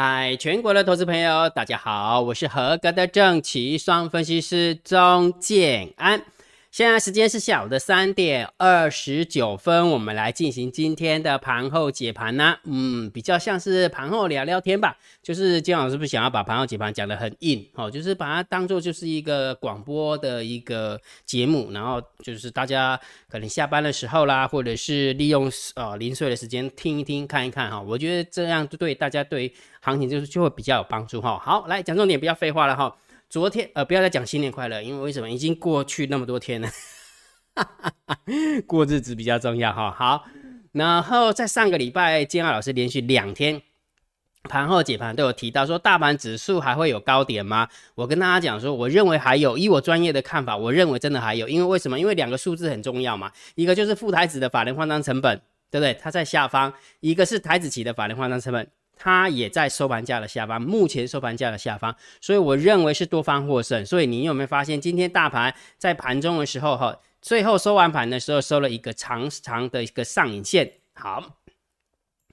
[0.00, 6.22] 嗨，全国的投资朋友，大家好，我是合格的正奇双分析师钟建安。
[6.70, 12.58] 现在时间是下午的三点二十九分，我们来进行今天的盘后解盘呢。
[12.64, 14.96] 嗯，比较像是盘后聊聊天吧。
[15.22, 23.00] 就是金老师不是想要把盘后解盘讲得很硬哦，就是把它当做就是一个广播的一个节目，然后就是大家
[23.30, 27.80] 可能下班的时候啦，或者是利用呃零碎的时间听一听、看一看哈。
[27.80, 31.38] 我觉得这样对大家对行情就是就会比较有帮助哈。
[31.42, 32.94] 好，来讲重点，不要废话了哈。
[33.30, 35.28] 昨天呃，不要再讲新年快乐，因为为什么？
[35.30, 36.70] 已经过去那么多天了，
[38.66, 39.90] 过日子比较重要哈。
[39.90, 40.24] 好，
[40.72, 43.60] 然后在上个礼拜，建安老师连续两天
[44.44, 47.68] 盘后解盘都有提到说，大盘指数还会有高点吗？
[47.96, 52.00] 我跟大家讲说，我认为还有，以我专业的看法，我认为真的还有，因为为什么？
[52.00, 55.38] 因为两个数字很重要嘛，一个就是副台子的法人换仓成本，
[55.70, 55.92] 对不对？
[56.00, 58.66] 它在下方，一个是台子期的法人换仓成本。
[58.98, 63.86] 它也在收盘价的下方，目前收盘价的下方，所以我认为是多方获胜。
[63.86, 70.72] 所以你有没有发现，今天大盘在盘中的时候，哈，最后收完盘的时候收了一个长长的一个上影线。
[70.94, 71.38] 好，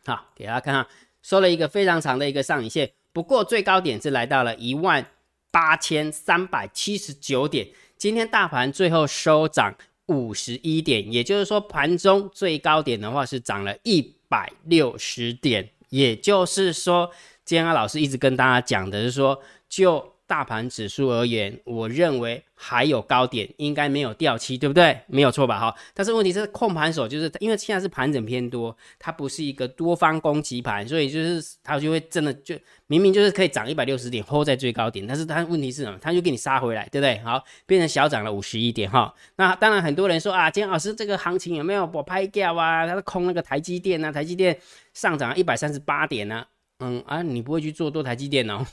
[0.06, 0.88] 好，给大家看看，
[1.22, 2.92] 收了一个非常长的一个上影线。
[3.14, 5.06] 不过最高点是来到了一万
[5.52, 7.68] 八千三百七十九点。
[7.98, 9.74] 今天大盘最后收涨
[10.08, 15.70] 五十一点，也就是说盘中最高点的话是涨了一百六十点。
[15.90, 17.12] 也就是说，
[17.44, 25.00] 今天老师一直跟大家讲的是说，就大盘指数而言，我认为还有高点，应该没有掉期，对不对？
[25.08, 25.60] 没有错吧？
[25.60, 25.76] 哈。
[25.94, 32.56] 但是问题是，控盘手就是因为现在是盘整偏多，它不是一个多方攻击盘，所以就是它就会真的就
[32.88, 35.98] 明明就是可以涨一百六十点，hold 在最高点，但是它问题是什么？
[36.02, 37.20] 它就给你杀回来，对不对？
[37.20, 39.14] 好，变成小涨了五十一点，哈。
[39.36, 42.88] 那当然很多人说啊，今天老师这个行情有没有我拍掉啊？
[42.88, 44.58] 他是空那个台积电啊，台积电
[44.94, 46.46] 上涨一百三十八点呢。
[46.80, 48.66] 嗯啊，你不会去做多台积电哦。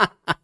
[0.00, 0.36] 哈，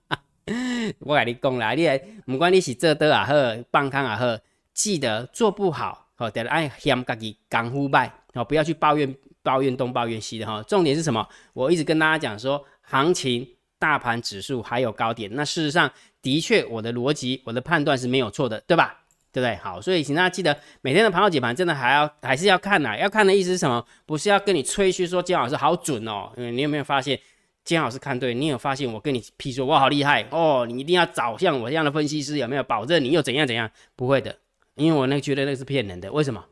[1.01, 1.89] 我跟你讲啦，你
[2.27, 3.35] 不管你是做多也好，
[3.71, 4.39] 放空也好，
[4.75, 10.63] 记得做不好，好，得爱嫌自己功夫败，好，不要去抱怨抱怨东抱怨西的哈。
[10.65, 11.27] 重点是什么？
[11.53, 15.91] 我一直跟大家讲说，行情、大盘指数还有高点，那事实上
[16.21, 19.01] 的确，我的逻辑、我的判断是没有错的，对吧？
[19.33, 19.57] 对不对？
[19.57, 22.97] 好，所以请大家记得每天的盘后解盘，真的还要还是要看呐。
[22.97, 23.85] 要看的意思是什么？
[24.07, 26.33] 不是要跟你吹嘘说姜老师好准哦。
[26.37, 27.19] 你有没有发现？
[27.67, 30.65] 金老师看对，你有发现我跟你批说，我好厉害哦！
[30.67, 33.69] 你一定要找像我这样的分析师，有没有保证你又怎样怎样？
[33.97, 34.35] 不会的，
[34.77, 36.11] 因为我那觉得那是骗人的。
[36.13, 36.45] 为什么？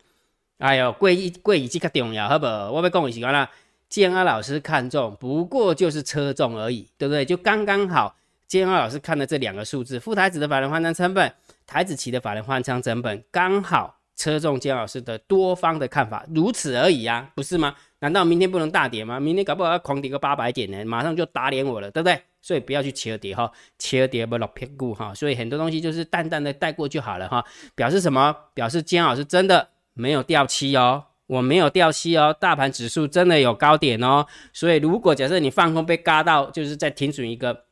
[0.58, 2.46] 哎呦，贵一贵以及较重要，好不？
[2.46, 3.48] 我要跟你讲啦，
[3.88, 7.24] 建安老师看中，不过就是车重而已，对不对？
[7.24, 8.16] 就刚刚好。
[8.46, 11.32] 建安老师看的这两个数字，副台子的法人换仓成本，
[11.66, 13.96] 台子期的法人换仓成本，刚好。
[14.16, 17.74] 车中姜老师的多方的看法，如此而已啊，不是吗？
[17.98, 19.18] 难道明天不能大跌吗？
[19.18, 22.20] 明天搞不好要狂跌个八百点呢，马上就打脸我了，对不对？
[22.40, 25.14] 所以不要去切跌哈，切跌不落屁股哈。
[25.14, 27.42] 所以很多东西就是淡淡的带过就好了哈。
[27.74, 28.36] 表示什么？
[28.52, 34.26] 表示姜老师真的没有掉期哦，我没有掉期哦，大盘指数真的有高点哦。
[34.52, 37.64] 所以如果假设你放空被嘎到，就是在停损一个，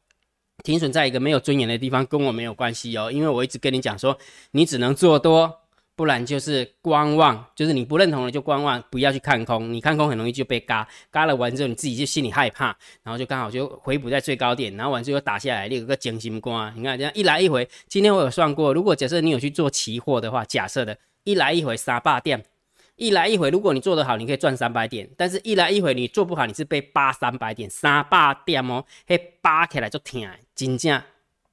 [0.65, 4.19] 停损在一个没有尊严的地方，跟我没有关系哦，因为我一直跟你讲说，
[4.53, 5.59] 你只能做多。
[5.95, 9.73] 不然就是观望，就是你不认同了就观望，不要去看空。
[9.73, 16.73] 你看空很容易就被嘎，嘎了完之后你自己就心里害怕，然后就刚好就回补在最高点，然后完之后打下来，你有个惊心瓜。
[16.75, 22.43] 你看这样一来一回，今天我有算过，如果假设你有去做期货的话，假设的一来一回三百点，
[22.97, 31.03] 一来一回，如果你做得好，你可以赚三百点，但是一来一回你做不好，你是被扒三百点，三百点哦，嘿扒起来就疼，真正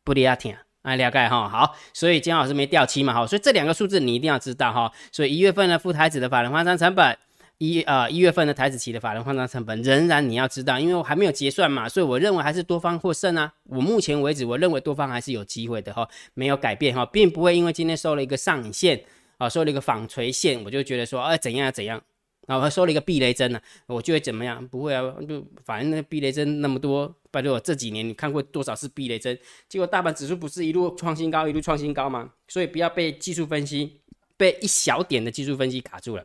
[0.03, 0.53] 不离啊疼。
[0.81, 7.17] 啊，了解哈，好，所以金老师没掉期嘛，哈，所以这两个数字你一定要知道哈，所以一月份的副台子的法人换仓成本，
[7.57, 19.03] 一呃一月份的台子期的法人换仓成本，仍然你要知道，因为我还没有结算嘛，所以我认为还是多方获胜啊，我目前为止我认为多方还是有机会的哈，没有改变哈，并不会因为今天收了一个上影线
[19.37, 22.01] 啊，收了一个纺锤线，我就觉得说，哎怎样怎样。
[22.47, 24.67] 然后收了一个避雷针呢，我就会怎么样？
[24.69, 29.37] 不会啊，就反正那避雷针那么多，拜托这几年你看过多少次避雷针？
[29.67, 32.31] 结果大盘指数不是一路创新高，一路创新高吗？
[32.47, 34.01] 所以不要被技术分析，
[34.35, 36.23] 被一小点的技术分析卡住了，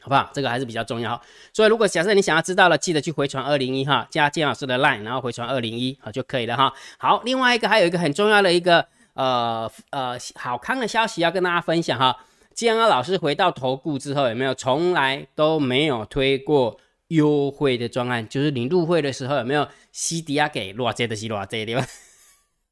[0.00, 0.30] 好不好？
[0.32, 1.20] 这个还是比较重要。
[1.52, 6.72] 所以如果假设你想要知道了，记得去回传二零一哈，加建老师的 line，然后回传二零一好就可以了哈。
[6.98, 12.16] 好，另外一个还有一个很重要的一个呃呃好康的消息要跟大家分享哈。
[12.54, 16.78] 建安老师回到投顾之后，有没有从来都没有推过
[17.14, 18.28] 优惠的专案？
[18.28, 21.86] 就是你入会的时候有没有 C D R 给偌济的是偌济对吧？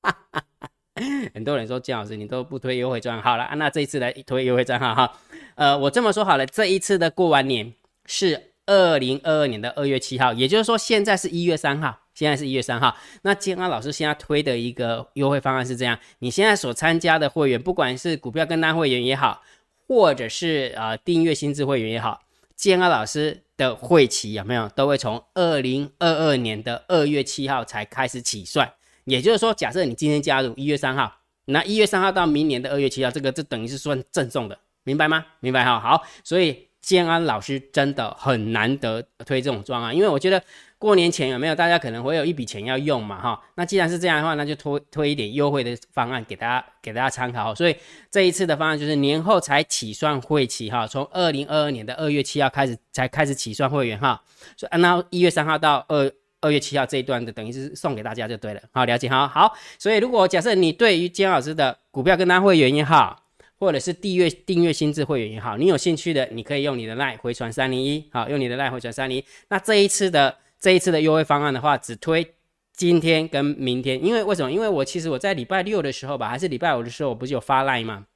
[1.34, 5.12] 很多人说建老师你都不推优惠专案，好了，那这一次来推优惠专案哈。
[5.54, 7.72] 呃，我这么说好了，这一次的过完年
[8.06, 8.48] 是。
[8.64, 12.96] 二零二二年的二月七号，也就是说现在是一月三号，现在是一月三号。
[13.22, 19.42] 那金安老师现在推的一个优惠方案是这样：你现在所参加的会员，不管是股票跟单会员也好，
[19.88, 22.22] 或者是呃订阅新智会员也好，
[22.56, 28.72] 建安老师的会期有没有都会从二零二二年的二月七号才开始起算。
[29.04, 31.12] 也就是说，假设你今天加入一月三号，
[31.46, 35.24] 那一月三号到明年的二月七号，这个就等于是算赠送的，明白吗？
[35.40, 35.80] 明白哈。
[35.80, 36.68] 好，所以。
[36.82, 40.42] 建安老师真的很难得推这种装啊，因为我觉得
[40.82, 47.54] 过年前有没有大家可能会有一笔钱要用嘛哈，那既然是这样的话，那就推推一点优惠的方案给大家给大家参考。
[47.54, 47.76] 所以
[48.10, 54.20] 这一次的方案就是年后才起算会期哈，从二零二二年的二月七号开始才开始起算会员哈，
[54.56, 59.28] 所以按照一月三号到二二月七号这一段的，等于是送给大家就对了，好了解哈。
[59.28, 63.20] 好，所以如果假设你对于建安老师的股票跟单会员也好。
[63.62, 69.24] 或者是订阅订阅新智会员也好，你有兴趣的，你可以用你的赖回传三零一，好，用你的赖回传三零一。
[69.50, 72.34] 那这一次的这一次的优惠方案的话，只推
[72.72, 74.52] 今天跟明天，因为为什么？
[74.52, 78.06] 因为我其实我在礼拜六的时候吧，还是礼拜五的时候，我不是有发 live 吗？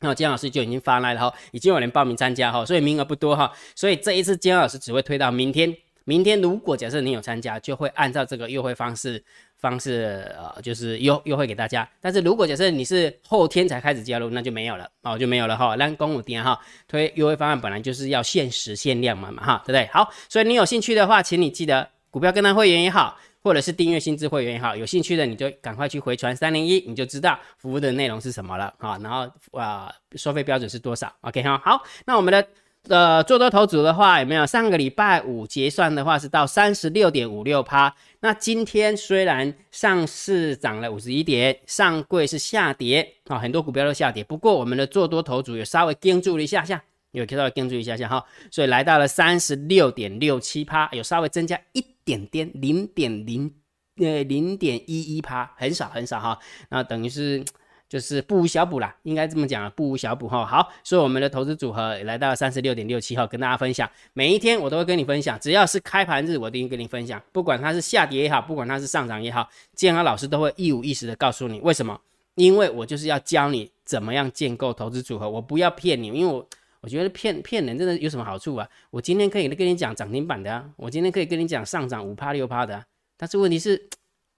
[0.00, 5.74] 那姜老师就已经发来了哈，已经有人报名参加哈，所以名额不多哈，所以这一次姜老师只会推到明天。
[6.08, 9.22] 明天如果假设你有参加，就会按照这个优惠方式
[9.58, 11.86] 方式呃，就是优优惠给大家。
[12.00, 15.76] 但是如果假设你是后天才开始加入，那就没有了哦，就没有了哈。
[15.76, 19.86] 让公五店哈推优惠方案本来就是要限时限量嘛嘛哈，对不对？
[19.92, 28.98] 好，所以你有兴趣的话，请你记得股票跟单会员也好，或者是订阅新智会员也好，有兴趣的你就赶快去回传三零一，你就知道服务的内容是什么了啊。
[29.02, 31.60] 然后啊，收费标准是多少？OK 哈。
[31.62, 32.48] 好，那我们的。
[32.88, 34.46] 呃，做多头组的话有没有？
[34.46, 37.94] 上个礼拜五结算的话是到三十六点五六趴。
[38.20, 44.24] 那今天虽然上市涨了五十一点，上柜是下跌啊，很多股票都下跌。
[44.24, 46.82] 不过我们的做多头组有稍微跟住了一下下，
[47.12, 53.52] 有稍微跟住一下下哈，所以来到了三十六点六七趴，有稍微增加一点点，零点零
[53.98, 56.38] 呃零点一一趴，很少很少哈。
[56.70, 57.44] 那等于是。
[57.88, 60.44] 就是不无小补啦，应该这么讲啊不无小补哈。
[60.44, 63.90] 好，所以我们的投资组合也来到三十六点六七号，跟大家分享。
[64.12, 67.22] 每一天我都会跟你分享，只要是开盘日，我一定跟你分享。
[67.32, 71.98] 不管它是下跌也好，不管它是上涨也好，建安老师都会一五一十的告诉你为什么。
[72.34, 76.46] 因为我就是要教你怎么样建构投资组合，我不要骗你，因为我
[76.80, 78.68] 我觉得骗骗人真的有什么好处啊？
[78.90, 82.84] 我今天可以跟你讲涨停板的啊，我今天可以跟你讲上涨五趴六趴的，
[83.16, 83.88] 但是问题是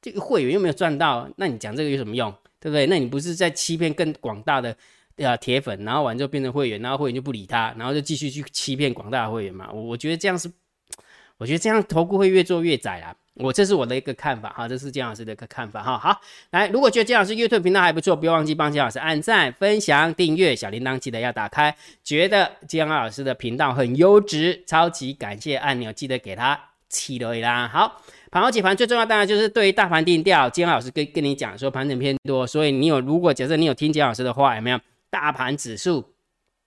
[0.00, 2.32] 这个会员又没有赚到，那你讲这个有什么用？
[2.60, 2.86] 对不对？
[2.86, 4.76] 那你不是在欺骗更广大的
[5.24, 9.70] 啊铁粉，然后完之后变成会员，然后会员就不理他，然后就继续去欺骗广大的会员嘛？
[9.72, 10.50] 我我觉得这样是，
[11.38, 13.16] 我觉得这样投顾会越做越窄啊。
[13.34, 15.96] 我这是我的一个看法哈，这是姜老师的一个看法哈。
[15.96, 16.20] 好，
[16.50, 21.74] 来，如果觉得姜老师 YouTube 频道还不错，不要忘记帮姜老师按赞、分享、订阅，小铃铛记得要打开。
[22.04, 26.60] 觉得姜老师的频道很优质，超级感谢按钮记得给他
[26.90, 27.66] 起了啦。
[27.66, 28.02] 好。
[28.30, 30.48] 盘后解盘最重要，当然就是对于大盘定调。
[30.48, 34.78] 金老师跟跟你讲说，盘整偏多，所以你有如果假设你有听金老师的话，有没有？
[35.10, 36.12] 大盘指数，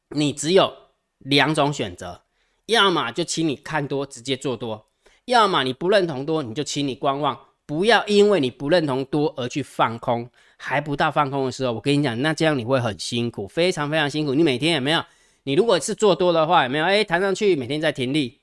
[0.09, 0.73] 你只有
[1.19, 2.21] 两种选择，
[2.65, 4.85] 要么就请你看多直接做多，
[5.23, 14.33] 要么你不认同多，你就请你观望，不要因为你不认同多而去放空，还不到放空的时候，我跟你讲，那这样你会很辛苦，非常非常辛苦。
[14.33, 15.01] 你每天有没有？
[15.43, 16.83] 你如果是做多的话，有没有？
[16.83, 18.39] 哎，弹上去每天在停利，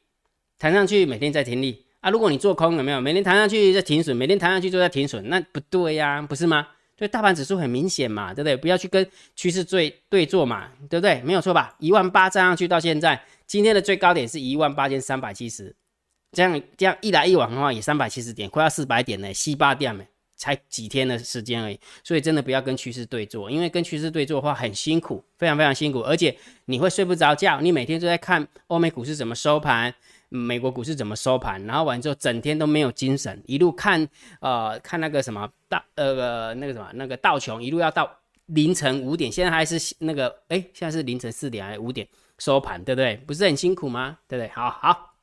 [0.58, 1.84] 弹上去每天在停利。
[2.00, 3.00] 啊，如果你做空有没有？
[3.00, 6.66] 每天弹上去在停损，每天弹上去就在停损，那不对呀，不是吗？
[6.96, 8.56] 所以大盘指数很明显嘛，对不对？
[8.56, 11.20] 不要去跟趋势对对做嘛，对不对？
[11.22, 11.74] 没有错吧？
[11.78, 15.74] 一万八站上去到现在，今天的最高点是一万八千三百七十，
[16.32, 20.04] 这样这样一来一往的话，也三百七十点，快要四百点呢，西八点呢，
[20.36, 21.78] 才几天的时间而已。
[22.02, 29.94] 所以真的不要跟趋势对做，因为跟趋势对做的话很辛苦，非常非常辛苦，而且你会睡不着觉，你每天都在看欧美股市怎么收盘。
[30.30, 31.62] 美国股市怎么收盘？
[31.66, 34.08] 然后完之后整天都没有精神，一路看
[34.40, 38.10] 呃看那个什么道呃那个什么那个道琼，一路要到
[38.46, 42.08] 凌晨五点，现在还是那个哎现在是凌晨四点还是五点
[42.38, 43.16] 收盘，对不对？
[43.26, 44.18] 不是很辛苦吗？
[44.26, 44.48] 对不对？
[44.54, 45.14] 好好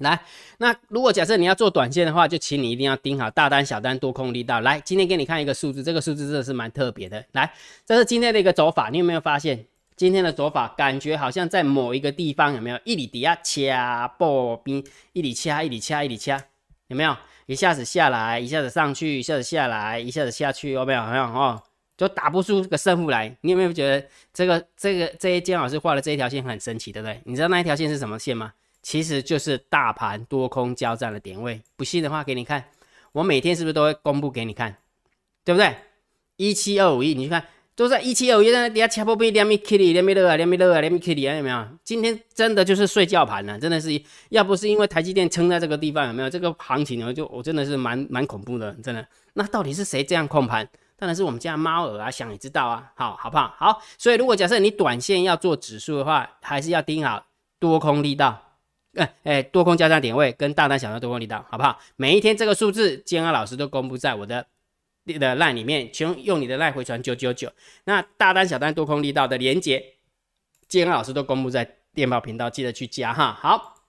[0.00, 0.18] 来，
[0.58, 4.60] 那如果假设你要做短线的话，就请你一定要盯好大单、小单、多空力道。
[4.60, 7.22] 来，今天给你看一个数字，这个数字真的是蛮特别的。
[7.32, 7.52] 来，
[7.84, 9.66] 这是今天的一个走法，你有没有发现？
[10.02, 16.42] 今天的走法感觉好像在某一个地方有没有一里底下掐破冰，一里掐一里掐一里掐，
[16.88, 17.16] 有没有？
[17.46, 21.04] 一下子下来，一下子上去，一下子下来，一下子下去，有没有？
[21.04, 21.22] 有没有？
[21.22, 21.62] 哦，
[21.96, 23.32] 就打不出个胜负来。
[23.42, 24.04] 你有没有觉得
[24.34, 27.20] 这个这个这一姜老师画的这一条线很神奇，对不对？
[27.24, 28.52] 你知道那一条线是什么线吗？
[28.82, 31.62] 其实就是大盘多空交战的点位。
[31.76, 32.64] 不信的话，给你看，
[33.12, 34.78] 我每天是不是都会公布给你看，
[35.44, 35.76] 对不对？
[36.38, 37.46] 一七二五一，你去看。
[37.74, 41.66] 都在一七二五，在那底下掐破边，两米 kitty，两米六啊，两米六啊，两米 kitty 啊，有没有？
[41.82, 43.88] 今天真的就是睡觉盘了，真的是，
[44.28, 46.28] 要不是因为台积电撑在这个地方，有没有？
[46.28, 49.06] 这个行情呢，就我真的是蛮蛮恐怖的，真的。
[49.34, 50.68] 那到底是谁这样控盘？
[50.98, 53.54] 当然是我们家猫儿啊，想也知道啊，好好不好？
[53.56, 57.24] 好，所以如果假设你短线要做指数的话，还是要盯好
[57.58, 58.58] 多空力道，
[58.94, 61.78] 哎哎，多空交叉点位跟大单小单多空力道，好不好？
[61.96, 64.46] 每一天这个数字，建安老师都公布在我的。
[65.04, 67.50] 你的赖里面，请用你的赖回传九九九。
[67.84, 69.84] 那大单、小单、多空力道的连接，
[70.68, 73.32] 建安老师都公布在电报频道，记得去加哈。
[73.32, 73.84] 好，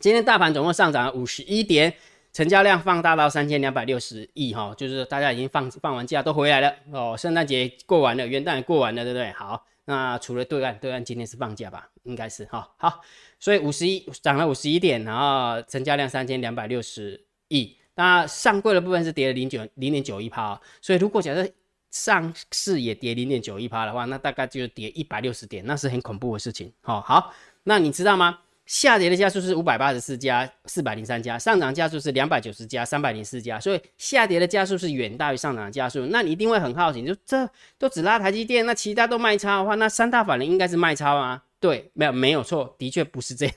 [0.00, 1.94] 今天大盘总共上涨了五十一点，
[2.32, 9.30] 成交量放大到三千两百六十亿哈，就是大家已经放放完假都回来了哦，圣诞节过完了，元旦也过完了，对不对？
[9.32, 11.90] 好，那除了对岸，对岸今天是放假吧？
[12.04, 12.70] 应该是哈。
[12.78, 13.02] 好，
[13.38, 17.76] 所以五十一涨了五十一点，然后成交量三千两百六十亿。
[18.00, 21.46] 那上柜的部分是跌了零九零点九一趴，所以如果假设
[21.90, 26.72] 上市也跌零点九一趴的话，那大概就跌一百六十点，那是很恐怖的事情。
[26.80, 27.30] 好，好，
[27.64, 28.38] 那你知道吗？
[28.64, 36.06] 下跌的家数是五百八十四家，四百零三家，上涨家数是两百九十家，三百零四家，所以下跌的家数是远大于上涨的家数。
[36.06, 41.42] 那你一定会很好奇，就这都只拉台积电，那其他都卖超的话，那三大法人应该是卖超啊？
[41.60, 43.54] 对，没有没有错，的确不是这样。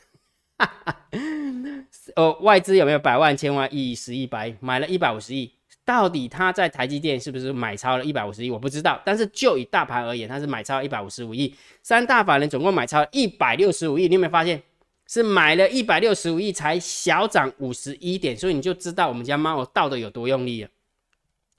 [2.16, 5.52] 哦，外资有没有百万、千万、亿、十亿、百买了一百五十亿？
[5.86, 8.50] 到底他在台积电是不是买超了一百五十亿？
[8.50, 9.02] 我不知道。
[9.04, 11.54] 但是就以大盘而言，他是买超一百五十五亿。
[11.82, 14.62] 三大法人总共买超一百六十五亿，你有没有发现
[15.08, 18.38] 是买了一百六十五亿才小涨五十一点？
[18.38, 20.70] 所以你就知道我们家猫倒的有多用力了。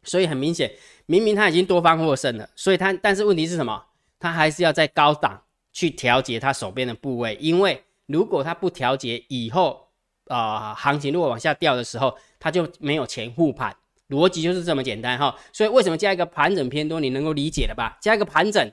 [0.02, 0.70] 所以很明显，
[1.06, 3.84] 明明他已经多方获胜了，所以他但是问题是什么？
[4.18, 9.82] 他还是要在高档去调节他手边的部位，因为如果它不调节以后。
[10.28, 13.76] 啊，行情如果往下掉的时候，它就没有钱护盘，
[14.08, 15.36] 逻辑就是这么简单哈。
[15.52, 17.98] 所以为什么加一个盘整偏多，你能够理解了吧？
[18.00, 18.72] 加一个盘整，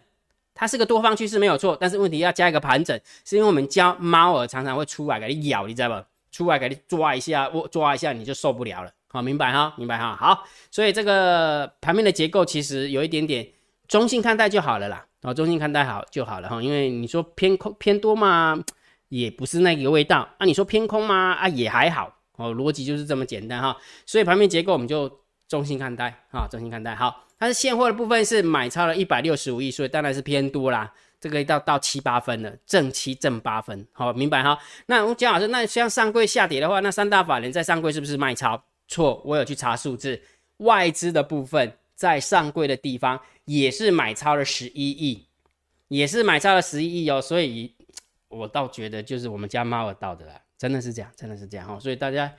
[0.53, 6.05] 它是个多方趋势没有错，但是问题要加一个盘整，是因为我们教猫儿常常会出来给你咬，你知道不？
[6.31, 8.89] 出来给你抓一下，我抓一下你就受不了了。
[9.09, 9.73] 好，明白哈？
[9.75, 10.15] 明白哈？
[10.15, 13.45] 好，所以这个盘面的结构其实有一点点
[13.89, 15.05] 中性看待就好了啦。
[15.23, 18.63] 啊，中性看待好就好了哈，因为你说偏空偏多嘛。
[19.11, 20.45] 也不是那个味道啊！
[20.45, 21.33] 你说偏空吗？
[21.33, 23.75] 啊，也还好哦，逻辑就是这么简单哈。
[24.05, 26.95] 所以盘面结构我们就中心看待啊，中心看待。
[26.95, 30.93] 好，它是现货的部分是买超了一百六十五亿，所以当然是偏多啦。
[31.19, 34.57] 这个到到七八分了，正七正八分，好，明白哈？
[34.85, 38.63] 那我们讲老师，那像上柜下跌的话，那三大法人在上柜是不是卖超？
[38.87, 40.21] 错，我有去查数字，
[40.59, 45.27] 外资的部分在上柜的地方也是买超了十一亿，
[45.89, 47.75] 也是买超了十一亿哦，所以。
[48.31, 52.31] 我倒觉得就是我们家猫儿到的啦，真的是这样，真的是这样哈，所以大家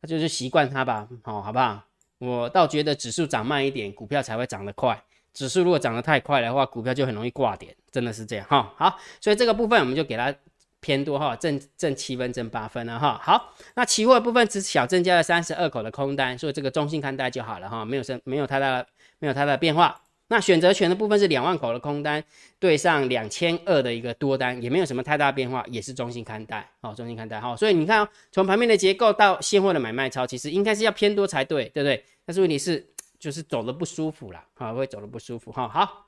[0.00, 1.82] 那就是习惯它吧，好，好不好？
[2.18, 5.02] 我倒觉得指数涨慢一点，股票才会涨得快。
[5.32, 8.72] 指数如果涨得太快的话，股票就很容易挂点，真的是这样哈。
[8.76, 10.32] 好，所以这个部分我们就给它
[10.80, 13.20] 偏多哈，挣挣七分，挣八分了哈。
[13.20, 18.86] 好，那期货部分只小增加了三十二口的空单，所以这个中性看待就好了哈，没有什没有太大
[19.18, 20.00] 没有太大变化。
[20.28, 22.24] 那选择权的部分是两万口的空单
[22.58, 32.02] 对上两千二的一个多单，也没有什么太大变化，也是中性看待，好，中性看待，好，所以你看，从盘面的结构到现货的买卖超，其实应该是要偏多才对，对不对？
[32.24, 32.84] 但是问题是，
[33.18, 36.06] 就是走的不舒服了，啊，会走的不舒服，哈，好，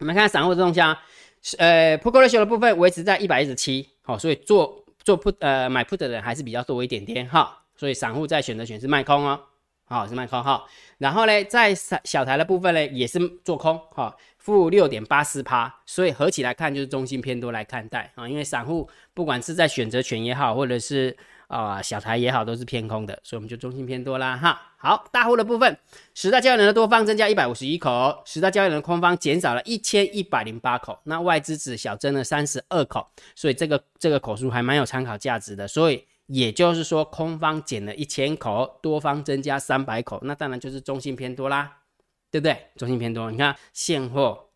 [0.00, 0.96] 我们看散户的动向，
[1.58, 9.40] 呃，put ratio 的部分维持在一百一十七，好，所以做做 put 呃买 put 的人还是比较多一点点，哈，所以散户在选择权是卖空哦。
[9.86, 10.64] 好是卖空哈，
[10.98, 21.14] 然后呢，在小台的部分呢，也是做空哈，负六点八四趴，所以合起来看就是中心偏多来看待啊，因为散户不管是在选择权也好，或者是
[21.48, 24.60] 啊小台也好，都是偏空的，所以我们就中心偏多啦哈。
[24.78, 25.78] 好，大户的部分，
[26.14, 36.06] 十大交易人的多方增加一百五十一口，十大交易人的空方减少了一千一百零八口，那外资只小增了三十二口，所以这个这个口数还蛮有参考价值的，所以。
[36.26, 41.80] 也就是说，空方减了一千口，多方增加三百口，那当然就是中性偏多啦，
[42.30, 42.56] 对不对？
[42.76, 44.46] 中性偏多，你看现货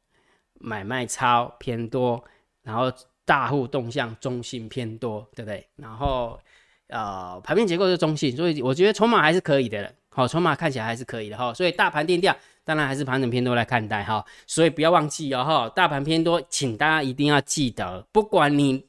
[0.54, 2.24] 买卖超偏多，
[2.62, 2.90] 然后
[3.26, 5.68] 大户动向中性偏多，对不对？
[5.76, 6.40] 然后
[6.86, 11.52] 呃，盘面结构是中性，所以我觉得筹码还是可以的，好，筹码看起来还是可以的哈。
[11.52, 12.34] 所以大盘定调，
[12.64, 14.24] 当然还是盘整偏多来看待哈。
[14.46, 18.87] 所以不要忘记哦哈，大盘偏多，请大家一定要记得，不管你。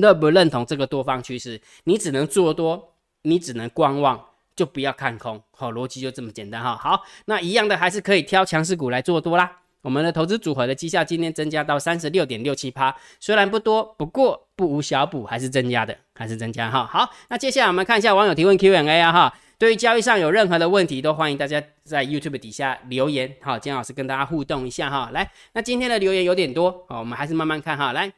[0.00, 1.60] 认不认同这个多方趋势？
[1.84, 4.20] 你只能做多，你只能观望，
[4.54, 5.40] 就不要看空。
[5.52, 6.76] 好，逻辑就这么简单哈。
[6.76, 9.60] 好，那一样的还是可以挑强势股来做多啦。
[9.82, 16.86] 我们的投资组合的绩效今天增加到三十六点六七趴，虽然不多，不过不无小补，还是增加的，还是增加哈。
[16.86, 19.34] 好，那接下来我们看一下网友提问 Q&A 啊哈。
[19.56, 23.36] 对于交易上有任何的问题，都欢迎大家在 YouTube 底下留言。
[23.40, 25.10] 好，姜老师跟大家互动一下哈。
[25.12, 27.92] 来，那今天的留言有点多，好，我们还是慢慢看哈。
[27.92, 28.12] 来，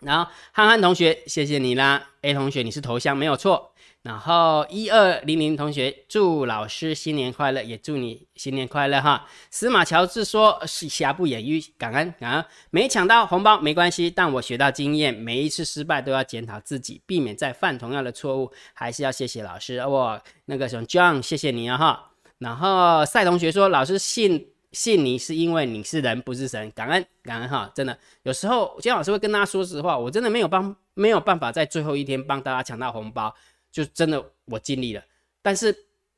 [0.00, 2.08] 然后憨憨同学，谢谢你啦。
[2.22, 3.72] A 同学，你是头像没有错。
[4.02, 9.26] 然后一二零零同学，祝老师新年快乐，也祝你新年快乐哈。
[9.50, 18.50] 司马乔治说：“是瑕不掩瑜，感恩感恩，没抢到红包没关系，但我学到经验，每一次失败都要检讨自己，避免再犯同样的错误。
[18.72, 22.12] 还是要谢谢老师，我那个什么 John，谢谢你啊哈。
[22.38, 27.70] 然后赛同学说：老师信信你是因为你是人不是神，感恩感恩哈。
[27.74, 33.34] 真的有时候姜老师会跟大家说实话，我真的没有帮没有办法在最后一天帮大家抢到红包。”
[33.72, 35.04] 就真的我尽力了，
[35.40, 35.72] 但是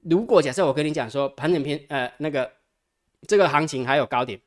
[0.05, 2.51] 如果假设我跟你讲说盘整偏呃那个
[3.29, 4.41] 这个行情还有高点，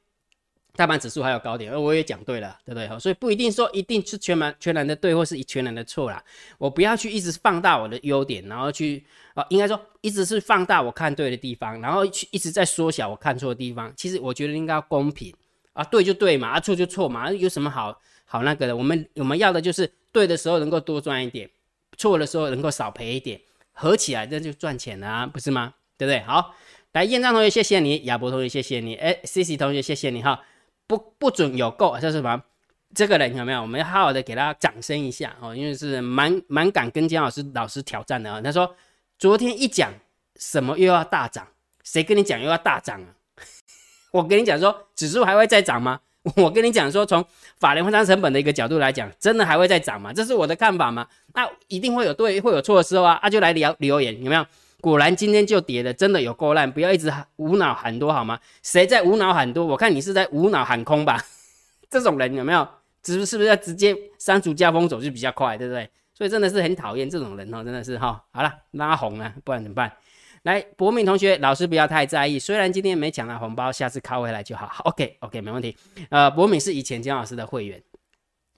[0.75, 2.99] 大盘指数还有高点，而我也讲对了，对不对？
[2.99, 6.23] 所以不一定说一定是全然全然的对，或是全然的错啦。
[6.57, 9.03] 我不要去一直放大我的优点，然后去
[9.33, 13.91] 啊，应该说一直是放大我看对的地方，然后去一直在缩小我看错的地方。
[13.95, 15.33] 其实我觉得应该要公平
[15.73, 18.75] 啊，对就对嘛，啊错就错嘛，有什么好好那个的？
[18.75, 21.49] 我们我们要的就是对的时候能够多赚一点。
[21.97, 23.39] 错的时候能够少赔一点，
[23.71, 25.75] 合起来这就赚钱了啊，不是吗？
[25.97, 26.19] 对不对？
[26.23, 26.53] 好，
[26.91, 30.43] 来燕章同学，谢谢你；亚博同学，谢谢你；哎，C C 同学，谢谢你哈。
[30.87, 32.41] 不不准有够，这是什么？
[32.93, 33.61] 这个人有没有？
[33.61, 38.39] 我们要好好的给他掌声一下哦，因为是蛮蛮敢跟姜老师老师挑战的啊。
[38.41, 38.73] 他说
[39.17, 39.91] 昨天一讲
[40.37, 41.45] 什么又要大涨，
[41.83, 43.07] 谁跟你讲又要大涨啊？
[44.11, 45.99] 我跟你讲说指数还会再涨吗？
[46.37, 47.23] 我跟你讲说，从
[47.59, 50.13] 法人换仓成本的一个角度来讲，真的还会再涨吗？
[50.13, 51.07] 这是我的看法吗？
[51.33, 54.45] 那一定会有对，会有错的时候啊，啊就来留留言，有没有？
[54.85, 58.39] 果然今天就跌了，真的有够烂，不要一直无脑喊多好吗？
[58.61, 59.65] 谁在无脑喊多？
[59.65, 61.19] 我看你是在无脑喊空吧？
[61.89, 62.67] 这种人有没有？
[63.03, 65.89] 是不是不是要直接删除加封走就比较快，对不对？
[66.13, 68.23] 所以真的是很讨厌这种人哦，真的是哈。
[68.29, 69.91] 好了，拉红了，不然怎么办？
[70.43, 72.37] 来，博敏同学，老师不要太在意。
[72.37, 74.69] 虽然今天没抢到红包，下次靠回来就好。
[74.83, 75.75] OK，OK，没问题。
[76.09, 77.81] 呃，博敏是以前姜老师的会员。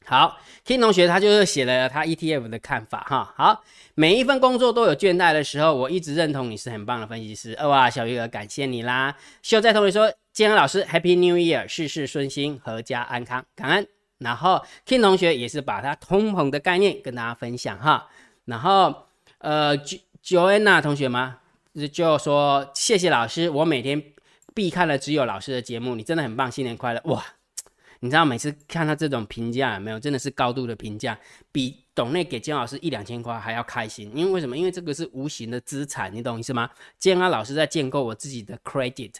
[0.09, 3.33] 好，King 同学他就是写了他 ETF 的看法哈。
[3.35, 3.61] 好，
[3.93, 7.53] 每一份工作都有倦怠的时候，我一直认同你是很棒的分析师。
[7.61, 9.13] 哇，小鱼儿感谢你啦。
[9.41, 13.85] 秀在同学说，建安老师 Happy New Year，事事顺心，阖家安康，感恩。
[14.19, 18.07] 然后 King 同学也是把他通膨的概念跟大家分享哈。
[18.45, 19.07] 然后
[19.39, 19.77] 呃
[20.23, 21.39] ，Joanna 同学吗？
[21.91, 24.01] 就说谢谢老师，我每天
[24.55, 27.23] 必看的只有老师的节目，你真的很棒，新年快乐哇！
[27.99, 29.99] 你知道每次看到这种评价有没有？
[29.99, 31.17] 真的是高度的评价，
[31.51, 34.11] 比董内给姜老师一两千块还要开心。
[34.15, 34.57] 因为为什么？
[34.57, 36.69] 因为这个是无形的资产，你懂意思吗？
[36.99, 39.13] 姜安老师在建构我自己的 credit，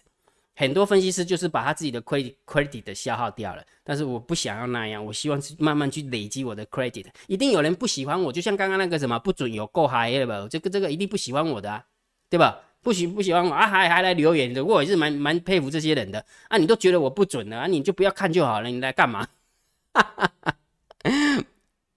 [0.56, 7.06] 很多分析师就是把他自己的 credit credit 消耗掉了，但是我不想要那样，我希望是慢慢去累积我的 credit。
[7.28, 10.48] 一定有人不喜欢我，就像刚刚那个什么不准有够嗨了吧？
[10.50, 11.84] 这个这个一定不喜欢我的啊。
[12.30, 12.60] 对吧？
[12.88, 13.68] 不喜不喜欢我啊？
[13.68, 16.58] 还还来留言的，我也是蛮蛮佩服这些人的啊！
[16.58, 17.68] 你都觉得我不准了啊？
[17.68, 19.28] 你就不要看就好了，你来干嘛？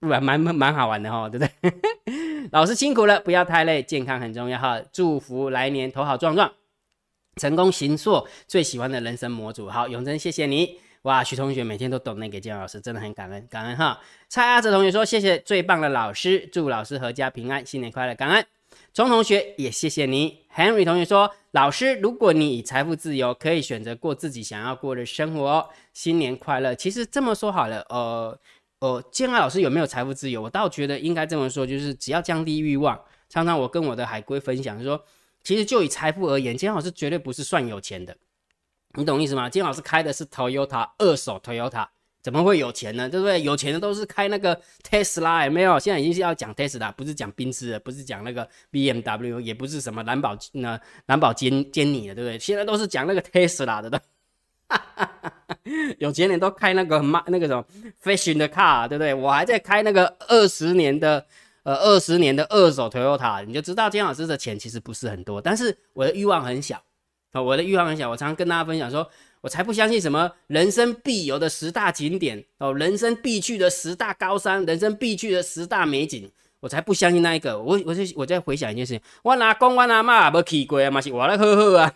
[0.01, 2.49] 蛮蛮蛮好玩的哈，对不对？
[2.51, 4.81] 老师辛苦了，不要太累，健康很重要哈！
[4.91, 6.51] 祝福来年头好壮壮，
[7.37, 9.69] 成功行硕最喜欢的人生模组。
[9.69, 11.23] 好，永贞谢谢你哇！
[11.23, 13.97] 徐同学每天都懂那个姜老师，真的很感恩感恩哈！
[14.27, 18.45] 蔡阿哲同学说谢谢最棒的老师，祝老师阖家平安，新年快乐，感恩。
[18.93, 28.39] 钟同学也谢谢你，Henry 同学说：“老师，如果你以财富自由，可以选择过自己想要过的生活，新年快乐。”其实这么说好了，呃
[28.79, 30.41] 呃，建安老师有没有财富自由？
[30.41, 32.99] 我倒觉得应该这么说，就是只要降低欲望。
[33.29, 35.03] 常常我跟我的海龟分享说，
[35.43, 38.17] 其实就以财富而言，建安老师绝对不是算有钱的，
[38.95, 39.49] 你懂意思吗？
[39.49, 41.87] 建安老师开的是 Toyota 二手 Toyota。
[42.21, 43.09] 怎么会有钱呢？
[43.09, 43.41] 对不对？
[43.41, 44.53] 有钱的都是开那个
[44.83, 45.79] 特斯拉，有没有？
[45.79, 52.37] 现在已经是要讲 Tesla，，不是讲宾士了，不是讲那个 BMW，也不是什么蓝宝那蓝宝坚坚尼的，对不对？
[52.37, 54.01] 现在都是讲那个 Tesla 的，
[55.97, 57.65] 有钱人都开那个马那个什么
[58.03, 59.13] fashion 的 car，对不对？
[59.13, 61.25] 我还在开那个二十年的
[61.63, 66.83] 呃二十年的二手 Toyota，你就知道姜老师的钱其实不是很多，但是我的欲望很小
[67.31, 68.09] 啊，我的欲望很小。
[68.09, 69.09] 我常常跟大家分享说。
[69.41, 77.59] 我才不相信什么人生必有的十大景点哦，人生必去的十大高山，人生必去的十大美景，我才不相信那一个。
[77.59, 81.93] 我我就我在回想一件事情，我阿公我阿妈没去过啊，嘛是我来呵呵啊。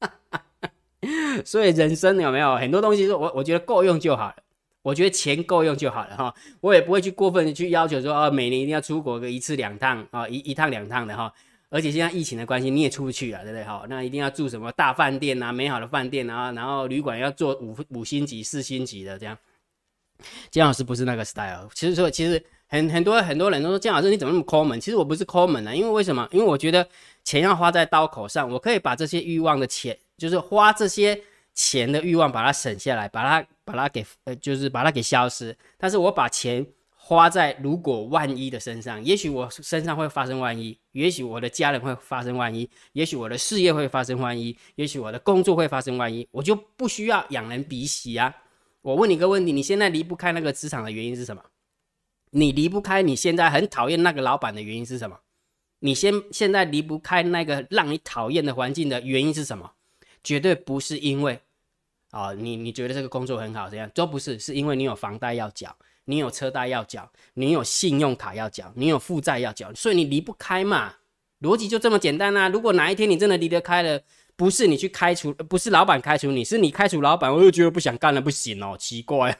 [1.44, 4.36] 所以人生有没有很多东西，我我觉得够用就好了，
[4.80, 6.34] 我觉得钱够用就好了哈。
[6.62, 11.30] 我也不会去过分的去要求说，哦，每年一定要出国个一次两趟啊，一一趟两趟的哈。
[11.68, 13.64] 而且现在疫情的关系，你也出不去啊，对不对？
[13.64, 19.36] 好，那一定要住什么大饭店啊，美好的饭店啊，然后旅馆要做五五星级、四星级的这样。
[20.50, 24.80] 姜老师不是那个 style，其实说其实很很多很多人都说姜老师你怎么那么抠门？
[24.80, 26.26] 其实我不是抠门啊，因为为什么？
[26.32, 26.88] 因为我觉得
[27.24, 31.20] 钱要花在刀口上，我可以把这些欲望的钱，就是花这些
[31.54, 35.54] 钱的欲望把它省下来，把它把它给呃，就是把它给消失。
[35.76, 36.64] 但是我把钱
[37.08, 48.34] 花在如果万一的身上，也许我身上会发生万一，也许我的家人会发生万一，也许我的事业会发生万一，也许我的工作会发生万一，我就不需要仰人鼻息啊。
[48.82, 51.40] 我问你一个问题：你现在离不开那个职场的原因是什么？
[52.30, 55.20] 你离不开你现在很讨厌那个老板的原因是什么？
[55.78, 59.70] 你先现在离不开那个让你讨厌的环境的原因是什么？
[60.24, 61.38] 绝对不是因为
[62.10, 70.94] 啊，你你觉得这个工作很好，这样都不是，是因为你有房贷要缴，你有车贷要缴，你有信用卡要缴，你有负债要缴，所以你离不开嘛。
[71.42, 72.48] 逻辑就这么简单啊！
[72.48, 74.00] 如果哪一天你真的离得开了，
[74.36, 79.36] 不是你去开除，不是老板开除你，是你开除老板，我又觉得不想干了，不行哦，奇怪，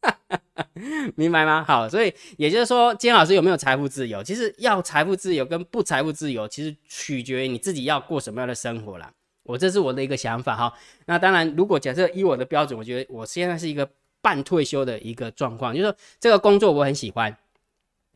[1.14, 1.62] 明白吗？
[1.62, 4.24] 好，所以也就是说，金老师有没有财富自由？
[4.24, 9.12] 其实要财富自由跟不财富自由，其实取决于你自己要过什么样的生活啦。
[9.42, 10.72] 我这是我的一个想法哈。
[11.04, 13.88] 那当然，如果假设以我的标准，我觉得我现在是一个
[14.26, 17.36] 半退休的一个状况，就是说这个工作我很喜欢。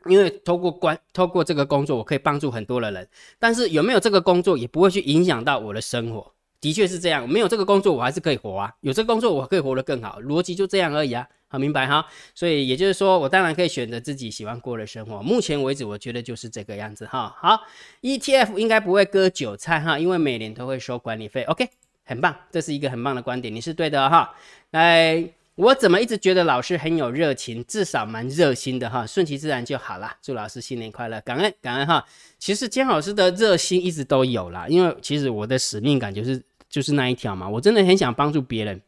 [0.06, 3.06] 因为透过关，透过这个工作，我可以帮助很多的人。
[3.38, 6.32] 但是有没有这个工作，也不会去影响到我的生活。
[6.58, 8.74] 的确是这样，没有这个工作，我还是可以活啊。
[8.80, 10.18] 有这个工作，我可以活得更好。
[10.22, 12.06] 逻辑就这样而已啊，好明白哈。
[12.34, 15.22] 所以也就是说，我当然可以选择自己喜欢过的生活。
[15.22, 17.36] 目前为止，我觉得就是这个样子哈。
[17.38, 17.60] 好
[18.00, 21.42] ，ETF 应该不会割韭菜哈，因为每年都会收管理费。
[21.42, 21.68] OK，
[22.04, 24.34] 很棒，这是一个很棒的观点，你是对的哈。
[24.70, 25.39] 来。
[25.56, 30.16] 我怎么一直觉得老师很有热情，至少蛮热心的哈，顺其自然就好了。
[30.22, 32.02] 祝老师新年快乐，感恩感恩哈。
[32.38, 38.80] 其实姜老师的热心一直都有啦，因为其实我的使命感就是就是那一条嘛，我真的很想帮助别人，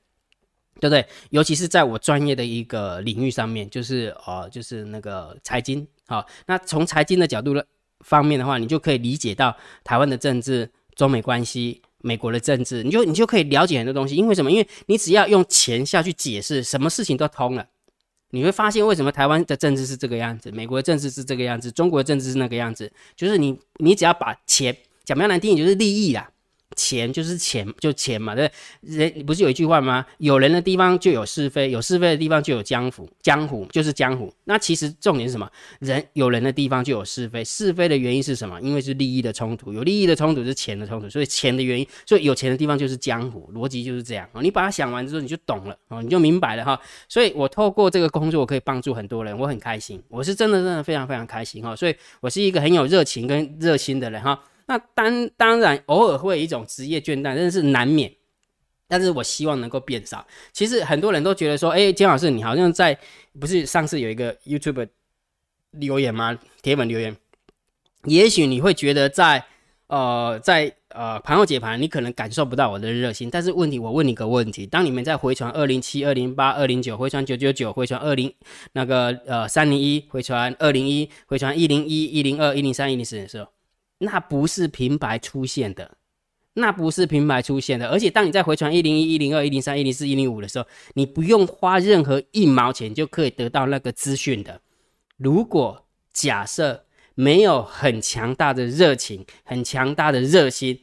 [0.80, 1.04] 对不对？
[1.30, 6.24] 尤其是在我专业的一个领域上面，就是呃就是那个财经好。
[6.46, 7.66] 那从财经的角度的
[8.00, 11.82] 方面的话，你就可以理解到台湾的政治、中美关系。
[12.02, 14.50] 美国的政治，你就你就可以了解很多东西，因为什么？
[14.50, 17.66] 因为你只要用钱下去解释，什么事情都通了。
[18.30, 26.30] 你会发现为什么台湾的政治是这个样子，美国的政治是这个样子，中国的政治是那个样子，就是你你只要把钱讲比较难听，就是利益啦。
[26.76, 30.04] 钱就是钱，就钱嘛，对人不是有一句话吗？
[30.18, 34.32] 有人的地方就有是非，有是非的地方就有江湖，江湖就是江湖。
[34.44, 35.48] 那其实重点是什么？
[35.80, 38.60] 人有人的地方就有是非，是非的原因是什么？
[38.60, 44.42] 因为是利益的冲突，有利益的冲突是钱的冲突，所以钱的原因，所以有钱的地方就是江湖，逻辑就是这样哦。
[44.42, 46.78] 你把它想完之后，你就懂了哦，你就明白了哈。
[47.08, 51.74] 所以我透过这个工作，我可以帮助很多人，我很开心，我是真的真的非常非常开心哈。
[51.76, 54.38] 所以我是一个很有热情跟热心的人哈。
[54.66, 58.12] 那当当然偶尔会有一种职业倦怠，真的是难免。
[58.88, 60.26] 但是我希望能够变少。
[60.52, 62.98] 其实很多人都觉得说，哎，金老师你好像在
[63.40, 64.86] 不是上次有一个 YouTube
[65.70, 66.38] 留言吗？
[66.60, 67.16] 铁粉留言，
[68.04, 69.42] 也许你会觉得在
[69.86, 73.30] 呃在呃盘后解盘，你可能感受不到我的热心。
[73.30, 78.30] 但是问题，我问你个问题：当你们在回传二零七、二零八、二零九，回传九九九，回传二零
[78.74, 83.48] 那个呃三零一，回传二零一，回传一零一、一零二、一零三、一零四的时候。
[84.02, 85.96] 那不是平白出现的，
[86.54, 87.88] 那不是平白出现的。
[87.88, 94.60] 而且当你在回传一零一、一零二、一零三、一零四、一零五的时候，你不用花任何一毛钱就可以得到那个资讯的。
[95.16, 96.84] 如果假设
[97.14, 100.80] 没有很强大的热情、很强大的热心，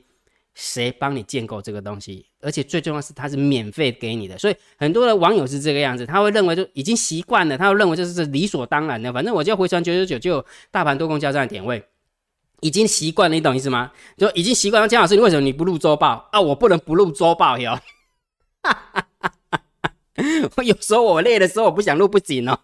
[0.55, 2.25] 谁帮你建构这个东西？
[2.41, 9.11] 而且最重要是它是免费给你的，所以很多的网友是这个样子，他会认为就已经习惯了，他会认为这是理所当然的。
[9.11, 11.83] 反正我就回传九九九，就大盘多空交战点位。
[12.61, 13.91] 已经习惯了，你懂意思吗？
[14.17, 14.87] 就已经习惯了。
[14.87, 16.39] 姜老师，你为什么你不录周报啊？
[16.39, 17.79] 我不能不录周报哟。
[20.57, 22.57] 我有时候我累的时候，我不想录不紧哦。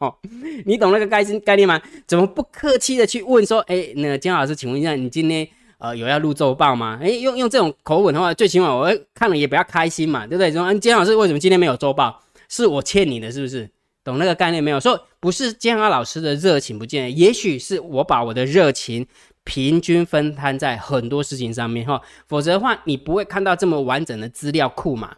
[0.65, 1.81] 你懂那个概念概念吗？
[2.05, 6.99] 怎么不客气的去问说，哎，那姜老师，请问一下，你今天呃有要录周报吗？
[7.01, 10.51] 哎，用用这种口吻的话，最起码我看了也比较开心嘛，对不对？
[10.51, 12.21] 说，姜老师为什么今天没有周报？
[12.49, 13.69] 是我欠你的，是不是？
[14.03, 14.79] 懂那个概念没有？
[14.79, 19.07] 说不是姜老师的热情不见，也许是我把我的热情。
[19.45, 25.15] 平均分摊在很多事情上面哈，否则的话你不会看到这么完整的资料库嘛，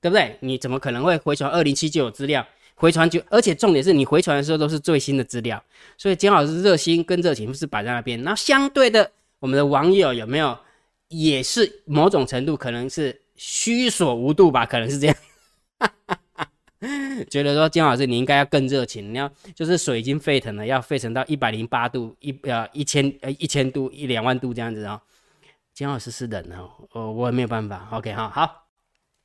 [0.00, 0.36] 对不对？
[0.40, 2.46] 你怎么可能会回传二零七就有资料？
[2.74, 5.60] 回传就，而且重点是你回传的时候都是最新的资料，
[5.96, 8.22] 所以金老师热心跟热情是摆在那边。
[8.22, 10.56] 那相对的，我们的网友有没有
[11.08, 14.66] 也是某种程度可能是虚所无度吧？
[14.66, 15.16] 可能是这样。
[17.30, 25.00] 觉得说金老师你应该要更热情，你要就是水已经沸腾了，要沸腾到一百零八度一呃一千呃一千度一两万度这样子哦。
[25.72, 26.56] 金老师是人呢，
[26.92, 27.88] 我我也没有办法。
[27.92, 28.64] OK 哈，好，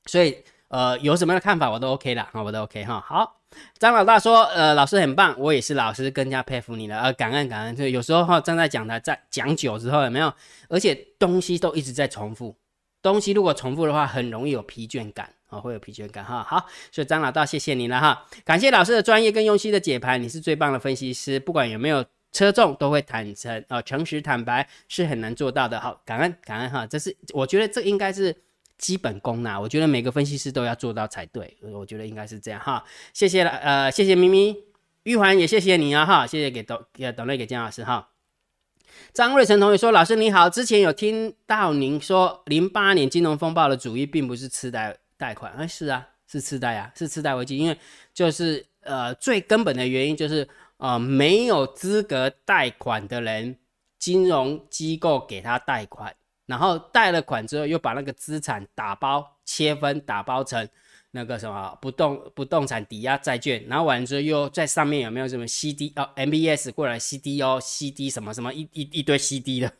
[0.05, 0.37] 所以
[0.67, 2.99] 呃，有什么样的看法我都 OK 了，啊，我都 OK 哈。
[2.99, 3.41] 好，
[3.77, 7.75] 张老大说，呃，老师很棒，我也是老师，更加佩服你了，呃，感恩感恩。
[7.75, 10.33] 就有时候哈，站在讲台在讲久之后有没有？
[10.69, 12.55] 而且东西都一直在重复，
[13.01, 16.43] 东西如果重复的话，很容易有疲倦感啊，会有疲倦感哈。
[16.43, 22.05] 好，所以张老大谢谢你了哈，感谢老师的专业跟用心的解盘，你是最棒的分析师，不管有没有。
[22.33, 25.77] 车重都会坦诚啊，诚实坦白是很难做到的。
[25.77, 28.33] 好，感恩感恩哈，这是我觉得这应该是
[28.77, 29.59] 基本功呐。
[29.59, 31.57] 我觉得每个分析师都要做到才对。
[31.73, 32.85] 我觉得应该是这样哈。
[33.11, 34.55] 谢谢了，呃，谢谢咪咪
[35.03, 38.10] 玉环也谢谢你啊哈，谢谢给董给董瑞给姜老师哈。
[39.13, 47.77] 张瑞成同学说：“老师你好，之前有听到您说零八年金融风暴的主意并不是次贷贷款，哎是啊，是次贷啊，是次贷危机，因为
[48.13, 50.47] 就是呃最根本的原因就是。”
[50.81, 53.55] 啊，没有资格贷款的人，
[53.99, 56.11] 金融机构给他贷款，
[56.47, 60.67] 然后贷了款之后，又把那个资产打包切分，打包成
[61.11, 69.71] 那个什么不动不动产抵押债券，然后完之后又在上面有没有什么 CD 哦 MBS 过来 CD 哦 CD 什么什么一一一堆 CD 的，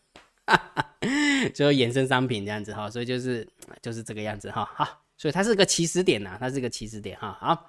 [1.54, 3.48] 就衍生商品这样子哈，所以就是
[3.82, 7.67] 就是这个样子哈，好，所以它是个起始点呐，它是个起始点哈，好。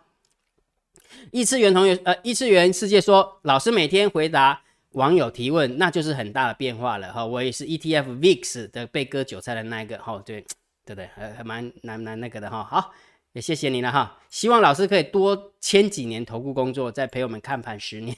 [1.30, 7.24] 异次元同学，呃，异次元世界说，老师每天回答网友提问，那就是很大的变化了哈。
[7.24, 10.42] 我也是 ETF VIX 的被割韭菜的那一个哈，对
[10.86, 12.64] 对对，还还蛮蛮蛮那个的哈。
[12.64, 12.94] 好，
[13.32, 14.18] 也谢谢你了哈。
[14.28, 18.16] 希望老师可以多签几年投顾工作，再陪我们看盘十年。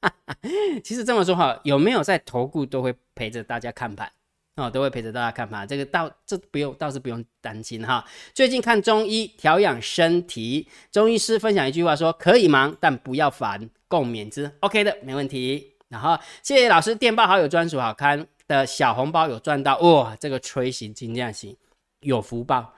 [0.84, 4.10] 其实这么说哈，有没有在投顾都会陪着大家看盘。
[4.56, 8.02] 哦，都会陪着大家看盘，这个倒这不用，倒是不用担心哈。
[8.32, 14.50] 最近看中医调养身体，中医师分享一句话说：可以忙，但不要烦，共勉之。
[14.60, 15.74] OK 的，没问题。
[15.88, 20.16] 然后谢谢老师，电报好友专属好看的小红包有赚到哇！
[20.18, 21.54] 这个吹行金这样行，
[22.00, 22.72] 有福报。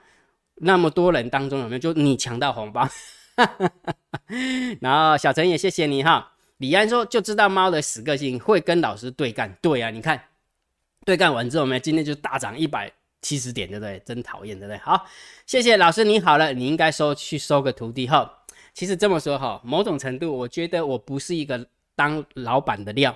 [0.59, 2.87] 那么多人当中有没有就你抢到红包？
[4.81, 6.33] 然后小陈也谢谢你哈。
[6.57, 10.21] 李安说就知道猫的死个性会跟老师对干，对啊，你看。
[11.05, 12.91] 对干完之后，我们今天就大涨一百
[13.21, 13.99] 七十点，对不对？
[14.05, 14.77] 真讨厌，对不对？
[14.77, 15.07] 好，
[15.45, 18.31] 谢谢老师，你好了，你应该收去收个徒弟哈。
[18.73, 23.15] 其实这么说哈，某种程度，我觉得我不是一个当老板的料。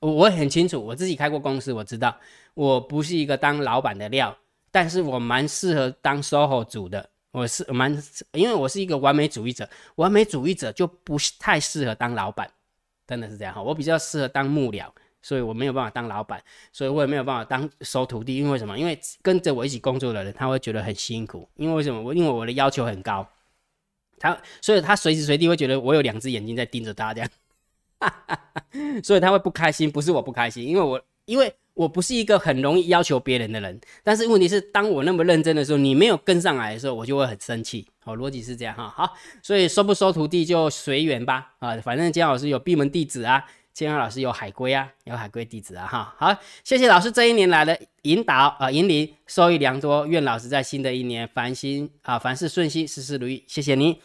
[0.00, 2.14] 我我很清楚，我自己开过公司，我知道
[2.54, 4.36] 我不是一个当老板的料，
[4.72, 7.08] 但是我蛮适合当 SOHO 主的。
[7.30, 7.96] 我是蛮，
[8.32, 12.50] 因为我是一个完美主义者，完美主义者就不太适合当老板，
[13.06, 13.62] 真的是这样哈。
[13.62, 14.90] 我比较适合当幕僚。
[15.24, 18.34] 所以我没有办法当老板，所以我也没有办法当收徒弟。
[18.34, 18.76] 因为什么？
[18.76, 21.48] 因为跟着我一起工作的人，他会觉得很辛苦。
[21.54, 22.02] 因为为什么？
[22.02, 23.24] 我因为我的要求很高，
[24.18, 27.30] 他所以他随时随地会觉得我有两只眼睛在盯着他这样，
[28.00, 28.64] 哈哈哈
[29.04, 29.88] 所以他会不开心。
[29.88, 33.80] 不是我不开心，因为我因为我不是一个很容易要求别人的人。
[34.02, 37.86] 但是问题是，当我那么认真的时候，你没有跟上来的时候，我就会很生气。
[38.04, 38.88] 好，逻辑是这样哈。
[38.88, 41.52] 好，所以收不收徒弟就随缘吧。
[41.58, 43.44] 啊，反正姜老师有闭门弟子啊。
[43.72, 50.06] 建安老师有海龟啊，有海龟弟子啊，哈，好，谢谢老师这一年来的引导啊，引领，收益良多。
[50.06, 53.42] 愿老师在新的一年凡心啊，凡事顺心，事事如意。
[53.46, 53.98] 谢谢你。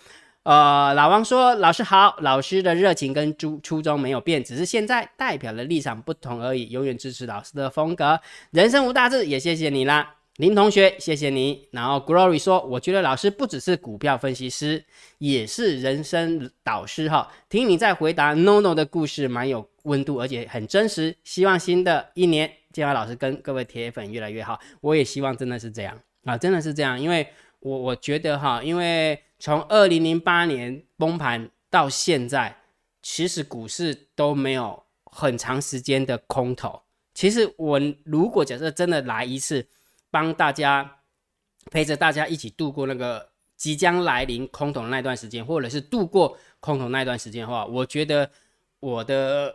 [0.47, 6.69] 呃，老王说，老师好，老师的热情跟初初衷没有变，只是现在代表的立场不同而已。
[6.69, 8.17] 永远支持老师的风格，
[8.51, 10.15] 人生无大志，也谢谢你啦。
[10.38, 11.67] 林同学，谢谢你。
[11.71, 14.81] 然后 Glory 说，我觉得老师不只是股票分析师，
[15.17, 17.29] 也是人生导师哈。
[17.49, 21.13] 听你在回答 No No 的故事，蛮有温度，而且很真实。
[21.25, 24.57] 希望新的一年，建华老师跟各位铁粉越来越好。
[24.79, 26.97] 我也希望真的是这样啊，真的是这样。
[26.97, 27.27] 因为
[27.60, 32.58] 我我觉得哈，因为从二零零八年崩盘到现在，
[33.02, 36.82] 其实股市都没有很长时间的空头。
[37.13, 39.67] 其实我如果假设真的来一次。
[40.10, 41.00] 帮大家
[41.69, 48.32] 陪着大家一起度过那个即将来临空头那段时间，或者是度过空头那段时间的话，我觉得
[48.80, 49.54] 我的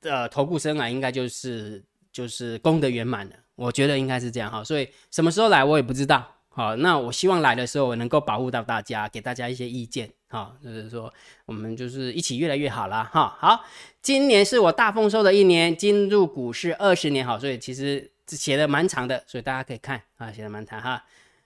[0.00, 3.36] 呃头部生涯应该就是就是功德圆满了。
[3.56, 6.39] 我觉得应该是这样哈，所以什么时候来我也不知道。
[6.60, 10.10] 好，那我希望来的时候我能够保护到大家，给大家一些意见。
[10.28, 11.12] 哈，就是说
[11.46, 13.34] 我们就是一起越来越好了哈。
[13.38, 13.64] 好，
[14.02, 18.10] 今年是我大丰收的一年，进入股市二十年好，所以其实。
[18.30, 21.04] 写的蛮长的，所以大家可以看啊，写的蛮长哈。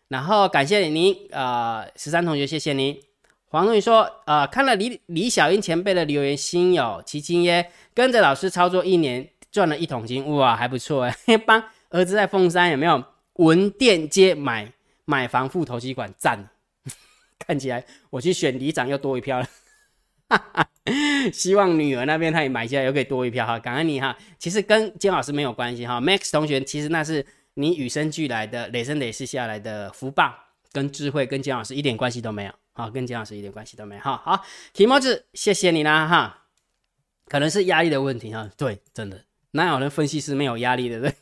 [0.09, 2.94] 然后感谢您，呃，十三同学，谢谢您。
[3.48, 11.38] 黄同学说，呃，看了李李小英前辈的留言，心有戚戚耶，跟着老师操作一年，赚了一桶金，哇，还不错哎。
[11.38, 13.03] 帮儿子在凤山有没有
[13.37, 14.70] 文店街买
[15.05, 16.49] 买房付投机款，赞。
[17.38, 19.49] 看起来我去选里长又多一票了。
[21.33, 24.17] 希望女儿那边他也买下来，又可以多一票哈，感恩你哈。
[24.38, 26.01] 其实跟金老师没有关系哈。
[26.01, 30.35] Max 同学，其实那是你与生俱来的、累生累世下来的福报
[30.73, 32.53] 跟智慧，跟姜老师一点关系都没有。
[32.73, 34.01] 好，跟姜老师一点关系都没有。
[34.01, 36.47] 哈，好，提莫子，谢谢你啦，哈。
[37.27, 41.01] 可能是压力的问题哈，对，真的，哪有人分析师没有压力的？
[41.01, 41.14] 对。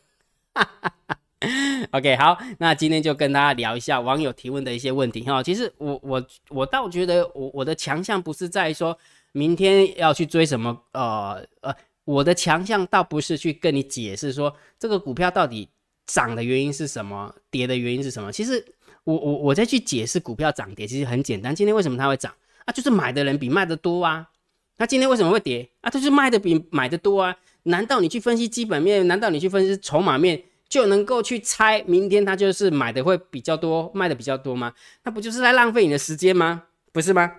[1.93, 5.43] OK，好，那今天就跟大家聊一下网友提问的一些问题哈。
[5.43, 8.99] 其实我我我倒觉得我我的强项不是在说
[9.33, 11.75] 明天要去追什么呃呃，
[12.07, 15.69] 我的强项倒不是去跟你解释说这个股票到底
[16.07, 18.33] 涨的原因是什么，跌的原因是什么。
[18.33, 18.65] 其实
[19.05, 21.55] 我我我在去解释股票涨跌，其实很简单。
[21.55, 22.33] 今天为什么它会涨
[22.65, 22.73] 啊？
[22.73, 24.31] 就是买的人比卖的多啊。
[24.79, 25.91] 那今天为什么会跌啊？
[25.91, 27.37] 就是卖的比买的多啊。
[27.65, 29.07] 难道你去分析基本面？
[29.07, 30.43] 难道你去分析筹码面？
[30.73, 34.73] 就能够去猜明天它就是买的会比较多，卖的比较多吗？
[35.05, 36.63] 那不就是在浪费你的时间吗？
[36.93, 37.31] 不是吗？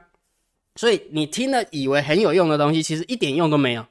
[0.75, 3.83] 所以你听了以为很有用的东西，其实一点用都没有。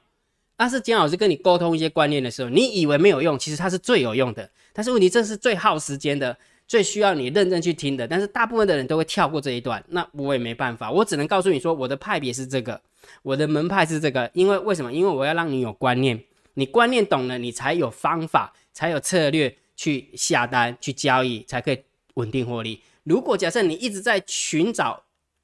[0.55, 4.49] 但是姜老师跟你沟通一些观念的时候，你以为没有用，其实它是最有用的。
[4.71, 8.07] 但是问题这是最耗时间的，最需要你认真去听的。
[8.07, 12.79] 但是大部分的人都会跳过这一段，那我也没办法，我只能告诉你说，我的派别是这个，
[13.23, 14.31] 我的门派是这个。
[14.33, 14.93] 因为为什么？
[14.93, 18.53] 因为我要让你有观念，你观念懂了，你才有方法。
[18.73, 21.79] 才有策略去下单去交易，才可以
[22.15, 22.81] 稳定获利。
[23.03, 25.03] 如果假设你一直在寻找，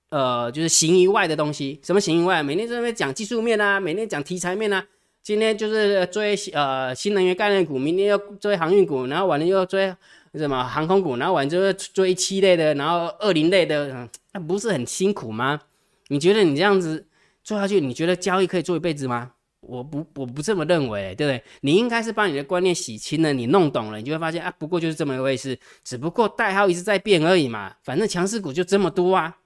[0.10, 2.42] 呃，就是形以外的东西，什么形以外？
[2.42, 4.86] 每天在那边讲技术面啊，每天讲题材面啊。
[5.22, 9.94] 今天就是追呃新能源概念股，明天又追航运股，然后晚上又追
[10.34, 15.60] 什么航空股，然后晚上就追七类的，然后二零类的，那不是很辛苦吗？
[16.08, 17.06] 你觉得你这样子
[17.44, 19.34] 做下去，你觉得交易可以做一辈子吗？
[19.62, 21.44] 我不，我不这么认为，对不对？
[21.62, 27.76] 你应该是把你的观念洗清了，你弄懂了，你就会发现啊，不过就是这么一回事，只不过代号一直在变而已嘛。
[27.84, 29.38] 反正强势股就这么多啊，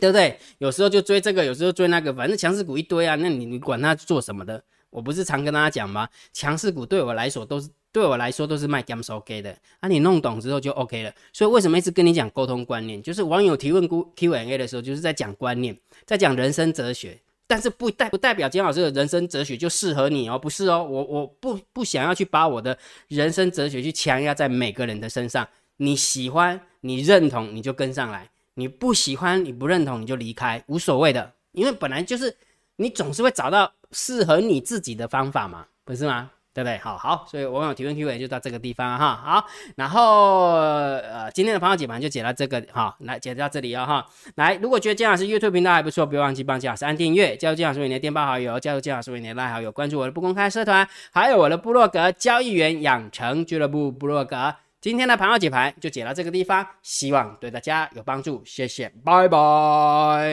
[0.00, 0.38] 对不对？
[0.58, 3.14] 有时候就追这个，有时候追那个，反正强势股一堆啊。
[3.14, 4.62] 那你你管它做什么的？
[4.90, 6.08] 我不是常跟大家讲吗？
[6.32, 9.88] 强势股对我来说都是对我来说都是卖 game OK 的啊。
[9.88, 11.14] 你弄懂之后就 OK 了。
[11.32, 13.00] 所以为什么一直跟你讲沟通观念？
[13.00, 17.20] 就是网友提问 Q&A 的时候，就是在讲观念，在讲人生哲学。
[17.50, 25.48] 但是不代不代表金老师的人生哲学就适合你哦，不是哦，我我不不想要去把我的人生哲学去强压在每个人的身上。
[25.78, 28.20] 你喜欢，你认同，你就跟上来；
[28.54, 31.32] 你不喜欢，你不认同，你就离开，无所谓的。
[31.50, 32.36] 因为本来就是
[32.76, 36.30] 你总是会找到适合你自己的方法嘛，不是吗？
[36.60, 36.76] 对不对？
[36.78, 39.18] 好好，所以网友提问 Q&A 就到这个地方哈。
[39.24, 39.46] 好，
[39.76, 44.06] 然后呃，今天的朋友解盘就解到这个哈，来解到这里哦哈。
[44.34, 54.54] 来，如果觉得姜老师 YouTube 频道还不错，不要忘记帮姜老师按订阅，加入姜老师为你的电报好友，加入姜老师为你的拉好友，关注我的不公开社团，还有我的部落格交易员养成俱乐部部落格。
[54.82, 60.28] 今天的盘后解盘就解到这个地方，希望对大家有帮助，谢谢，拜拜。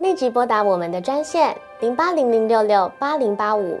[0.00, 3.80] 立即拨打我们的专线零八零零六六八零八五。